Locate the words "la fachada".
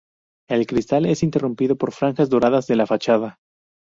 2.75-3.37